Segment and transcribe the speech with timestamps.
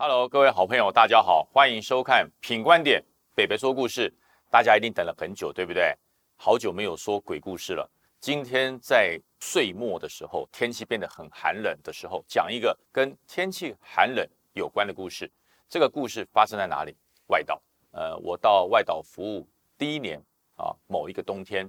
[0.00, 3.02] Hello，各位好朋友，大家好，欢迎收看《品观点》，
[3.34, 4.14] 北北说故事。
[4.48, 5.92] 大家一定等了很久，对不对？
[6.36, 7.90] 好久没有说鬼故事了。
[8.20, 15.28] 今天在岁末的时候，天气变得很寒冷的时候，讲一个跟天气寒冷有关的故事。
[15.68, 16.96] 这个故事发生在哪里？
[17.26, 17.60] 外岛。
[17.90, 20.22] 呃，我到外岛服务第一年
[20.54, 21.68] 啊，某一个冬天。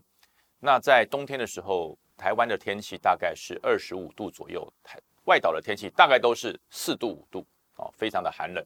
[0.59, 7.43] 那在冬天的时候，台湾的天气大概是二十五度左右，台外岛的天气大概都是四度五度
[7.79, 8.63] 哦，非常的寒冷。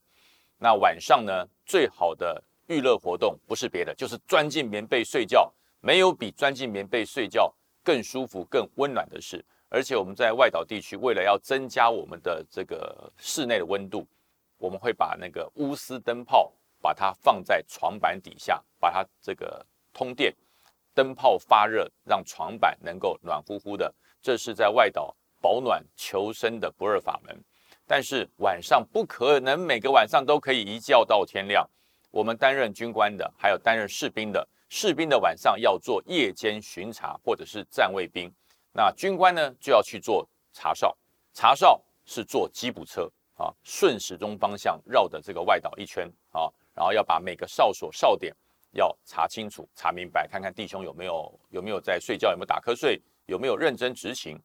[0.57, 5.51] 那晚上呢，最好的娱乐活动不是别的，就是钻进棉被睡觉。
[5.79, 9.43] 没有比钻进棉被睡觉更舒服、更温暖的事。
[9.67, 14.07] 而且我们在外岛地区，为了要增加我们的这个室内的温度，
[14.57, 20.33] 我们会把那个钨丝灯泡把它放在床板底下，把它这个通电，
[20.93, 23.93] 灯泡发热，让床板能够暖乎乎的。
[24.21, 27.43] 这是在外岛保暖求生的不二法门。
[27.95, 31.63] 但是晚上不可能每个晚上都可以一觉到天亮。
[32.09, 34.47] 我们担任军官的，还有担任士兵的。
[34.67, 38.33] 士兵的晚上要做夜间巡查或者是站卫兵，
[38.71, 40.97] 那军官呢就要去做查哨。
[41.35, 48.35] 查哨是坐吉普车啊，顺时钟方向绕的这个外岛一圈啊，然后要把每个哨所哨点
[48.71, 54.35] 要查清楚、查明白，看看弟兄有没有有没有在睡觉，有没有打瞌睡，有没有认真执行。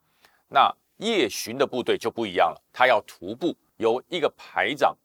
[0.49, 4.97] 那夜巡的部队就不一样了，他要徒步，由一个排长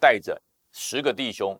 [0.00, 0.40] 带着
[0.72, 1.56] 十个弟兄，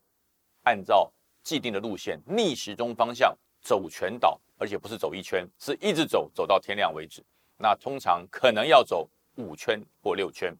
[0.65, 1.13] 按照。
[1.43, 7.25] 既定的路线，逆时钟方向走全岛，而且不是走一圈，是一直走，走到天亮为止。
[7.57, 10.55] 那通常可能要走五圈或六圈。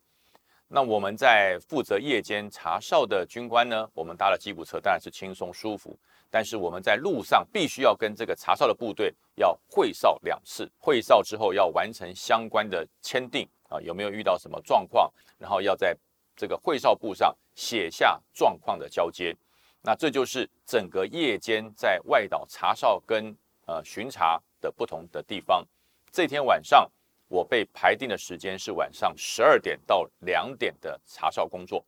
[0.69, 5.97] 那我们在负责夜间查哨的军官呢，我们搭了吉普车，当然是轻松舒服。
[6.31, 15.97] 但是我们在路上必须要跟这个查哨的部队要会哨两次，会哨之后要完成相关的签订啊，有没有遇到什么状况，然后要在
[16.37, 19.37] 这个会哨簿上写下状况的交接。
[19.83, 23.37] 那这就是整个夜间在外岛查哨跟
[23.67, 25.67] 呃巡查的不同的地方。
[26.13, 26.89] 这天晚上
[27.29, 31.85] 我被排定的时间是晚上十二点到两点的查哨工作。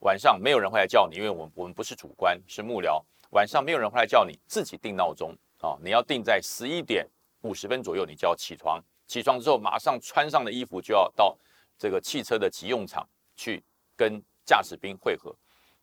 [0.00, 3.02] 晚上没有人会来叫你，因为我们我们不是主官，是幕僚。
[3.36, 5.76] 晚上没有人会来叫你，自己定闹钟啊！
[5.84, 7.06] 你要定在十一点
[7.42, 8.82] 五十分左右，你就要起床。
[9.06, 11.36] 起床之后马上穿上的衣服就要到
[11.76, 13.62] 这个汽车的急用场去
[13.94, 15.36] 跟驾驶兵会合。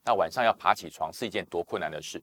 [0.04, 2.20] 那晚上要爬起床是一件多困难的事。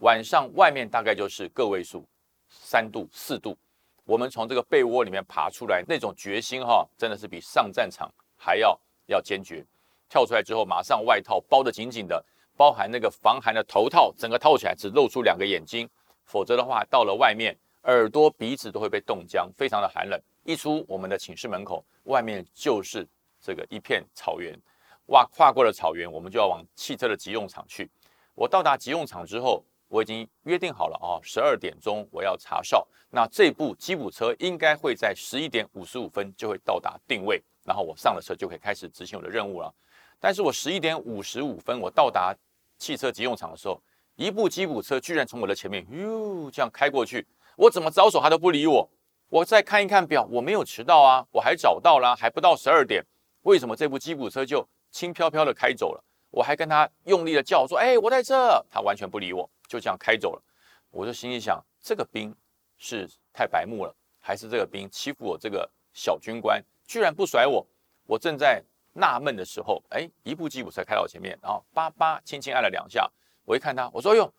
[0.00, 2.06] 晚上外面大概就是个位数，
[2.50, 3.56] 三度四度。
[4.04, 9.64] 我们从这个被窝里面爬出来，那种决心哈，真的是比上战场还要要坚决。
[10.06, 12.22] 跳出来之后，马上外套包得紧紧的，
[12.56, 15.88] 包含那个防寒的头套，整个套起来只露出两个眼睛，
[16.24, 20.20] 否则的话，到了外面耳朵鼻子都会被冻僵，非常的寒冷。
[20.44, 23.06] 一出我们的寝室门口，外面就是
[23.40, 24.58] 这个一片草原。
[25.06, 25.24] 哇！
[25.30, 27.88] 跨过了草原，我们就要往汽车的急用场去。
[28.34, 32.84] 我到达急用场之后，我已经约定好了啊，十二点钟我要查哨。
[33.10, 39.72] 那这部吉普车应该会在十一点五十五分就会到达定位，然后我上了车就可以开始执行我的任务了。
[40.18, 42.34] 但是我十一点五十五分我到达
[42.78, 43.80] 汽车急用场的时候，
[44.14, 47.26] 一部吉普车居然从我的前面哟这样开过去，
[47.56, 48.88] 我怎么招手他都不理我。
[49.28, 53.04] 我再看一看表，我没有迟到啊，我还找到了，还不到十二点，
[53.42, 54.66] 为什么这部吉普车就？
[54.92, 58.34] 轻飘飘的开走了，我还跟他用力的叫说：“哎，我在这。”
[58.70, 60.42] 他完全不理我，就这样开走了。
[60.90, 62.34] 我就心里想：这个兵
[62.78, 67.66] 是太白目了，还是这个兵欺负我这个小军官，居然不甩我？
[68.06, 68.62] 我正在
[68.96, 73.10] 纳闷的时候，哎，一部吉普车开到前面，然后叭叭轻轻按了两下。
[73.44, 74.32] 我一看他，我说：“哟，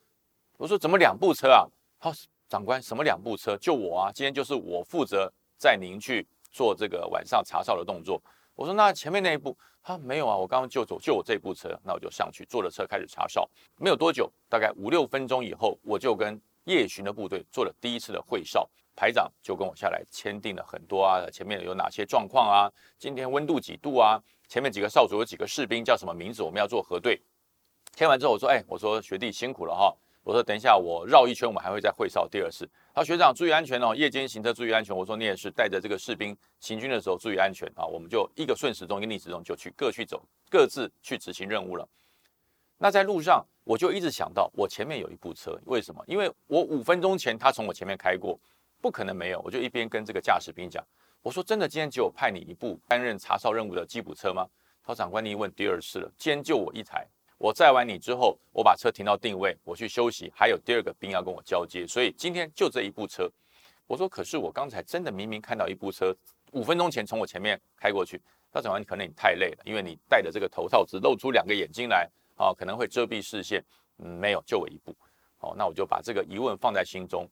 [0.57, 1.67] 我说怎么两部车啊？”
[1.99, 2.11] 好，
[2.49, 3.55] 长官，什么两部车？
[3.57, 8.21] 就我啊，今天就是我负责载您去做这个晚上查哨的动作。
[8.55, 9.55] 我说：“那前面那一部。”
[9.87, 13.49] 他没有啊，我刚刚就走，就我这部车，那我就上去坐了车开始查哨。
[13.77, 18.69] 没有多久，大概五六分钟以后，我就跟夜巡的部队做了第一次的会哨。
[18.97, 22.67] 排长就跟我下来签订了很多啊，前面有哪些状况啊？
[22.97, 24.19] 今天温度几度啊？
[24.47, 26.41] 前面几个哨组有几个士兵叫什么名字？
[26.41, 27.21] 我们要做核对。
[27.93, 34.95] 签完之后，我说：“哎，我说学弟辛苦了哈。”我说：“等一下，我绕一圈，我们还会再会哨第二次。”他学长注意安全哦，夜间行车注意安全。
[34.95, 41.87] 我说：“你也是带着这个士兵行军的时候注意安全啊。”我们就一个顺时钟，一个逆时钟，就去各去走，各自去执行任务了。
[42.77, 46.03] 那在路上，我就一直想到，我前面有一部车，为什么？
[46.07, 48.39] 因为我五分钟前他从我前面开过，
[48.87, 49.41] 不可能没有。
[49.41, 50.81] 我就一边跟这个驾驶兵讲
[51.21, 54.47] ：“我说真的，今天只有派你一部担任查哨任务的吉普车吗？”
[54.81, 57.05] 他：“长官，你问第二次了，今天就我一台。”
[57.37, 60.31] 我载完你之后，我把车停到定位，我去休息。
[60.33, 63.29] 还有第二个兵要跟我交接，所以今天就这一部车。
[63.87, 66.15] 我说，可是我刚才真的明明看到一部车，
[66.53, 68.21] 五分钟前从我前面开过去。
[68.53, 73.61] 他长官可能你太累了，因为你戴着这个头套只露出两个眼睛来，啊，可能会遮蔽视线。
[73.97, 74.95] 嗯，没有，就我一部。
[75.37, 77.29] 好，那我就把这个疑问放在心中。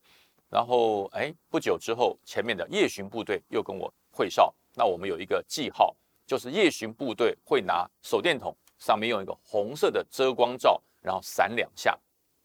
[0.49, 4.53] 然后，哎，不久之后，前面的夜巡部队又跟我会哨。
[4.73, 5.95] 那我们有一个记号，
[6.25, 11.97] 就是夜巡部队会拿手电筒，上面用一个红色的遮光罩，然后闪两下。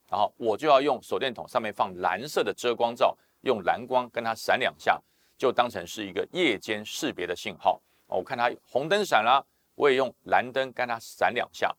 [0.09, 5.01] 然后我就要用手电筒上面放蓝色的遮光罩，用蓝光跟它闪两下。
[5.39, 7.81] 就当成是一个夜间识别的信号。
[8.07, 11.75] 我看它红灯闪了，我也用蓝灯跟它闪两下。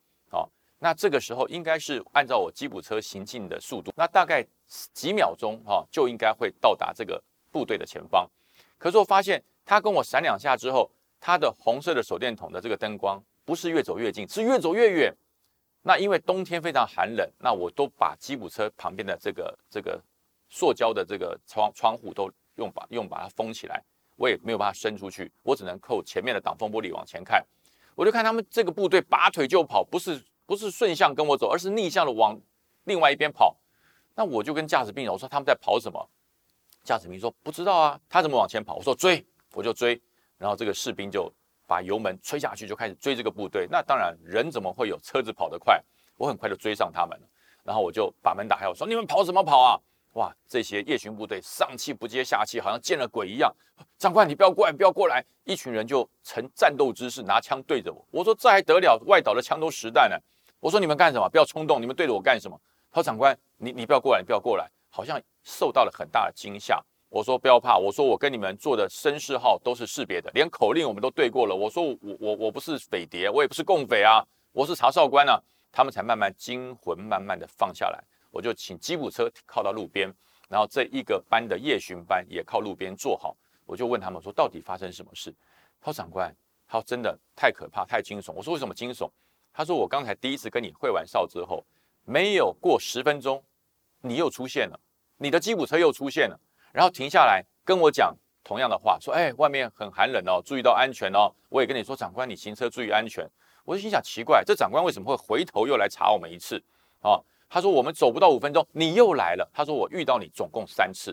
[0.84, 4.44] 那这个时候应该是按照我吉普车行进的速度，那大概
[4.94, 8.28] 几秒钟哈就应该会到达这个部队的前方。
[8.78, 10.90] 可是我发现它跟我闪两下之后，
[11.20, 15.16] 它的红色的手电筒的这个灯光不是越走越近，是越走越远。
[15.84, 20.02] 那因为冬天非常寒冷，那我都把吉普车旁边的这个这个
[20.50, 22.30] 塑胶的这个窗窗户都。
[22.56, 23.82] 用把用把它封起来，
[24.18, 27.44] 我也没有办法伸出去，我只能扣前面的挡风玻璃往前看。
[27.96, 30.22] 我就看他们这个部队拔腿就跑，不是
[30.52, 32.38] 不是顺向跟我走，而是逆向的往
[32.84, 33.56] 另外一边跑。
[34.16, 36.10] 那我就跟驾驶兵我说他们在跑什么？
[36.84, 38.76] 驾驶兵说不知道啊，他怎么往前跑？
[38.76, 39.98] 我说追，我就追。
[40.38, 41.32] 然后这个士兵就
[41.66, 43.66] 把油门吹下去，就开始追这个部队。
[43.72, 45.82] 那当然人怎么会有车子跑得快？
[46.18, 47.26] 我很快就追上他们了。
[47.64, 49.80] 然后我就把门打开，我说你们跑什么跑啊？
[50.16, 50.36] 哇！
[50.50, 53.50] 这些夜巡部队上气不接下气，好像见了鬼一样。
[53.98, 55.24] 长官，你不要过来，不要过来！
[55.46, 58.06] 一群人就呈战斗姿势，拿枪对着我。
[58.12, 59.02] 我说这还得了？
[59.06, 60.22] 外岛的枪都实弹了。
[60.62, 61.28] 我说你们干什么？
[61.28, 61.82] 不要冲动！
[61.82, 62.58] 你们对着我干什么？
[62.92, 64.70] 他说长官，你你不要过来，你不要过来！
[64.90, 66.80] 好像受到了很大的惊吓。
[67.10, 71.56] 我说不要怕，我说我跟你们做的声势号都是识别的，连口令我们都对过了。
[71.56, 75.42] 我说我我我不是匪谍，我也不是共匪啊，我是查哨官啊。
[75.72, 78.04] 他们才慢慢惊魂，慢慢的放下来。
[78.30, 80.14] 我就请吉普车靠到路边，
[80.48, 83.36] 然后这一个班的夜巡班也靠路边坐好。
[83.66, 85.34] 我就问他们说，到底发生什么事？
[85.80, 86.36] 他说长官，
[86.68, 88.34] 他说真的太可怕，太惊悚。
[88.34, 89.10] 我说为什么惊悚？
[89.54, 91.66] 他说我刚才第一次跟你会完哨之后，
[92.06, 93.44] 没有过十分钟，
[94.02, 94.80] 你又出现了，
[95.18, 96.40] 你的吉普车又出现了，
[96.72, 101.32] 然后停下来跟我讲同样的话，说哎，外面很寒冷哦，注意到安全哦。
[101.50, 103.30] 我也跟你说，长官你行车注意安全。
[103.64, 106.62] 我就心想奇怪，这长官为什么会回头又来查我们一次
[107.02, 107.22] 啊？
[107.48, 111.12] 他说：“我们走不到五分钟，你又来了。”他说：“我遇到你总共三次，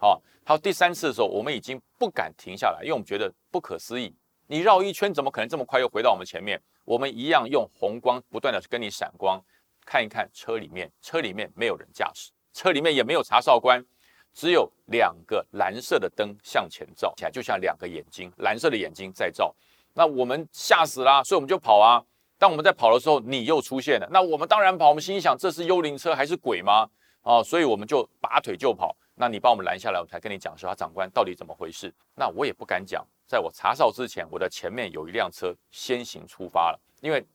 [0.00, 4.12] 啊，他说第三次的时候，我们已经不敢停下来，因为我们觉得不可思议。
[4.48, 6.60] 你绕一圈，怎么可能这么快又回到我们前面？
[6.86, 9.38] 我们一样用红光不断的跟你闪光，
[9.84, 13.84] 看一看车里面，车里面没有人驾驶，车里面也没有查哨官，
[14.32, 19.54] 只有两个蓝色的灯向前照起来，就像两个眼睛，蓝色的眼睛在照。
[19.94, 22.02] 那我们吓死了，所以我们就跑啊。”
[22.38, 24.90] 当我们在跑的时候，你又出现了，那我们当然跑。
[24.90, 26.86] 我们心想，这是幽灵车还是鬼吗？
[27.22, 28.94] 啊，所以我们就拔腿就跑。
[29.14, 31.90] 那你把我们拦下来，我才跟你讲说，啊长官到底怎么回事？
[32.14, 33.02] 那我也不敢讲。
[33.26, 37.26] 在我查哨之前，我的前面有一辆车先行出发了，因为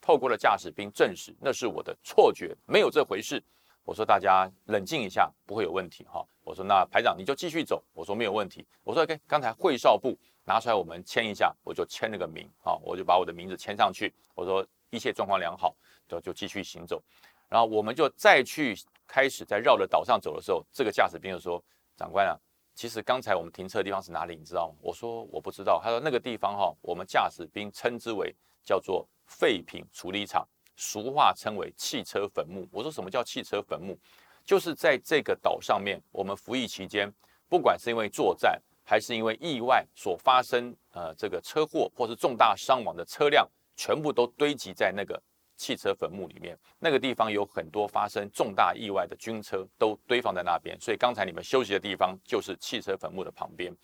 [0.00, 3.42] 透过了驾驶兵证实，那是我的错觉，没有这回事。
[3.84, 6.26] 我说大家冷静一下，不会有问题哈。
[6.42, 7.82] 我说那排长你就继续走。
[7.92, 8.66] 我说没有问题。
[8.82, 10.18] 我说 OK，刚才会哨部。
[10.48, 14.14] 拿出来，我们签一下，我就签了个名，啊，我就把我的名字签上去。
[14.32, 15.74] 我说一切状况良好，
[16.06, 17.02] 就就继续行走。
[17.48, 18.72] 然后我们就再去
[19.08, 21.60] 开始在绕着岛上走的时候，这个驾驶兵就说
[21.98, 22.38] ：“长官啊，
[22.76, 24.36] 其实刚才我们停车的地方是哪里？
[24.36, 30.46] 你知道吗？”我说：“我不知道。”他说：“那个地方哈，我们驾驶兵称之为叫做废品处理厂，
[30.76, 33.98] 俗话称为汽车坟墓。”我说：“什么叫汽车坟墓？
[34.44, 37.12] 就是在这个岛上面，我们服役期间，
[37.48, 45.20] 不管是因为作战。”还是因为意外所发生，呃，这个车祸或是重大伤亡的车辆，全部都堆积在那个
[45.56, 46.56] 汽车坟墓里面。
[46.78, 53.74] 那个地方有很多发生重大意外的军车都堆放在那边，所以刚才你们休息的地方就是汽车坟墓的旁边。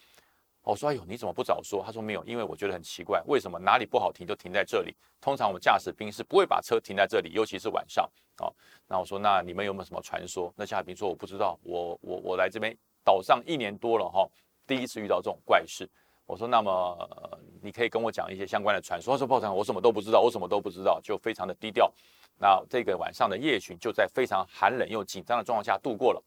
[0.63, 4.95] 我说：“哎呦，你怎么不早说？”他说：“没有，因为我觉得很奇怪，为什么哪里不好停就停在这里？
[5.21, 8.55] 通常我们驾驶兵是不会把车停在这里，尤其是晚上。”哦，
[8.87, 14.29] 那我说：“那你们有没有什么传说？”那驾驶兵说：“我不知道，我我我来这边岛上一年多了，哈。”
[14.65, 15.91] 第一次遇到这种怪事，
[16.25, 21.93] 我说：“那么你可以跟我讲一些相关的传说。”他说：“炮长，我什么都不知道，我什么都不知道，就非常的低调。”
[22.39, 26.23] 那这个晚上的夜巡就在非常寒冷又紧张的状况下度过了。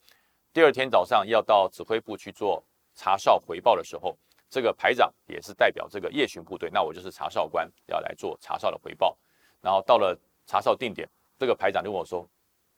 [0.53, 4.15] 第二天早上要到指挥部去做查哨回报的时候，
[4.49, 9.17] 这个排长也是代表这个夜巡部队，那我就是查哨官要来做查哨的回报。
[9.61, 11.09] 然后到了查哨定点，
[11.39, 12.27] 这个排长就问我说：“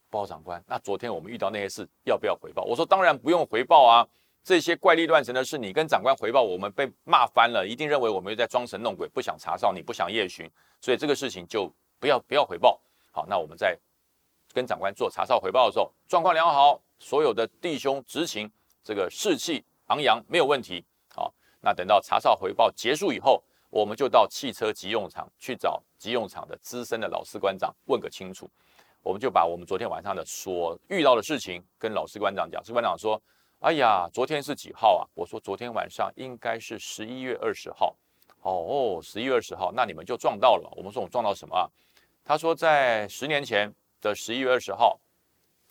[0.09, 4.07] 报长官，那昨天我们遇到那些事要不要回报？”我说：“当然不用回报啊。”
[4.47, 10.49] 这些怪力乱神的事，你跟长官回报，我们被骂翻了，一定认为我们又在装神弄鬼，不想查哨，你不想夜巡，
[10.79, 12.79] 所以这个事情就不要不要回报。
[13.11, 13.77] 好，那我们在
[14.53, 18.49] 跟长官做查哨回报的时候，状况良好，所有的弟兄执勤，
[18.85, 20.81] 这个士气昂扬，没有问题。
[21.13, 28.49] 好，那等到查哨回报结束以后，我们就到汽车急用场去找急用场的资深的老士官长问个清楚。
[29.03, 32.63] 我们就把我们昨天晚上的所遇到的事情跟老士官长讲。
[32.63, 33.21] 司官长说
[33.59, 37.95] ：“哎呀，昨天是几号啊？”我说：“昨天晚上应该是十一月二十号。”
[38.41, 40.71] 哦，十一月二十号，那你们就撞到了。
[40.77, 41.67] 我们说我们撞到什么啊？
[42.23, 44.99] 他说在十年前的十一月二十号，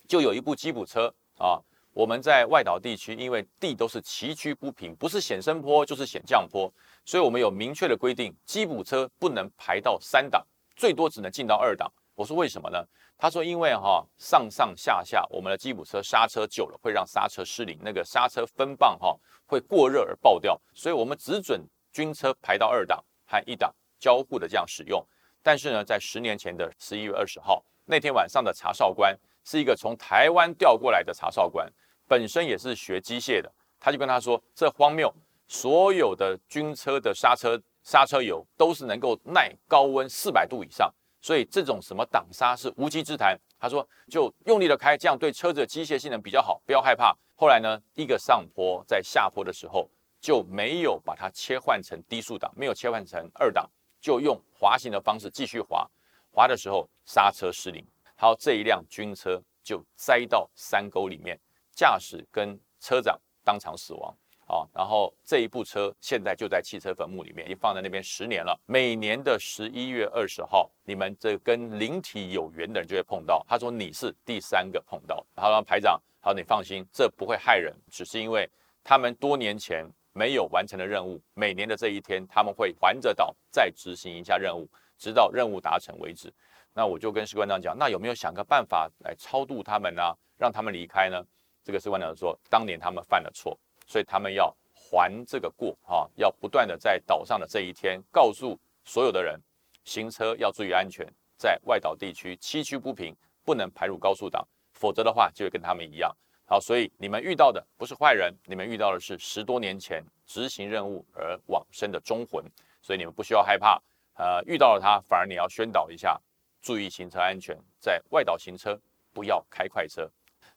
[0.08, 1.62] 就有一部吉普车啊。
[1.92, 6.70] 我们在外岛地区，因为地都是崎岖不平，不是险升坡就是险降坡，
[7.06, 11.90] 所以我们有明确的规定，吉普车不能排到三档，最多只能进到二档。
[12.14, 12.84] 我说为什么呢？
[13.18, 25.04] 他说因为哈上上下下，我们的吉普车刹车久了会让刹车失灵，那个刹车分棒哈会过热而爆掉，所以我们只准军车排到二档和一档交互的这样使用。
[25.42, 31.72] 但是呢，在十年前的十一月二十号那天晚上的查哨官是一个从台湾调过来的查哨官。
[32.08, 35.12] 本身也是学机械的，他就跟他说：“这荒谬，
[35.48, 40.92] 所有的军车的刹车刹车油都是能够耐高温四百度以上，
[41.26, 49.90] 所以这种什么挡刹是无稽之谈。”他说：“就用力的开，这样对车子的机械性能比较好，不要害怕。”后来呢，一个上坡在下坡的时候
[50.20, 53.68] 就没有把它切换成低速档，没有切换成二档，
[54.00, 55.84] 就用滑行的方式继续滑，
[56.30, 61.36] 滑的时候刹车失灵，好，这一辆军车就栽到山沟里面。
[61.72, 64.16] 驾驶跟车长当场死亡
[64.46, 64.66] 啊！
[64.72, 68.58] 然后这一部车现在就在汽车坟墓里面，已经放在那边十年了。
[68.66, 73.44] 每年的十一月二十号，你们这跟灵体有缘的人就会碰到。
[73.48, 75.24] 他说你是第三个碰到。
[75.34, 78.48] 好了，排长，好，你放心，这不会害人，只是因为
[78.82, 86.32] 他们多年前没有完成的任务，每年的这一天他们会环着岛再执行一下任务，直到任务达成为止。
[86.72, 90.02] 那我就跟士官长讲，那有没有想个办法来超度他们呢？
[90.38, 91.24] 让他们离开呢？
[91.64, 99.40] 这个士官长说，当年他们犯了错，所以他们要还这个过啊，要不断的在岛上的这一天告诉所有的人，
[99.84, 103.14] 行车要注意安全，在外岛地区崎岖不平，
[103.44, 106.14] 不能排入高速档，否则的话就会跟他们一样。
[106.48, 112.44] 好，所以你们遇到的不是坏人，你们遇到的是十多年前执行任务而往生的忠魂，
[112.80, 113.82] 所以你们不需要害怕。
[114.14, 116.20] 呃，遇到了他，反而你要宣导一下，
[116.62, 118.80] 注意行车安全，在外岛行车
[119.12, 120.08] 不要开快车。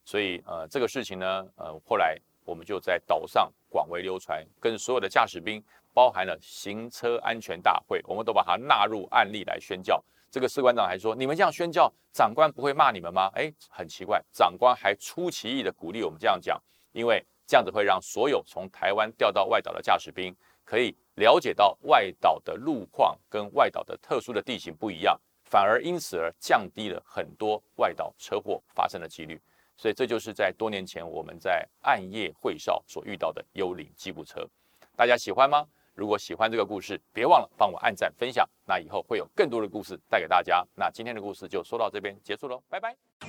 [0.06, 2.18] 所以，呃，这个事情呢，呃，后来
[2.50, 5.64] 我们就在岛上广为流传，跟所有的驾驶兵，
[5.94, 10.04] 包含了行车安全大会，我们都把它纳入案例来宣教。
[10.32, 16.60] 这个士官长还说：“你们这样宣教，长官不会骂你们吗？”哎，很奇怪，长官还出奇意的鼓励我们这样讲，
[16.92, 29.40] 因为这样子会让所有从台湾调到外岛的驾驶兵，可以了解到外岛的路况跟外岛的特殊的地形不一样，反而因此而降低了很多外岛车祸发生的几率。
[29.80, 34.46] 所以这就是在多年前我们在暗夜会哨所遇到的幽灵吉普车，
[34.94, 35.66] 大家喜欢吗？
[35.96, 38.46] 如果喜欢这个故事，别忘了帮我按赞分享。
[38.66, 40.68] 那以后会有更多的故事带给大家。
[40.76, 43.29] 那今天的故事就说到这边结束喽，拜拜。